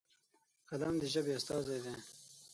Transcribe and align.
قلم 0.69 0.95
د 1.01 1.03
ژبې 1.13 1.31
استازی 1.37 1.77
دی. 1.85 1.95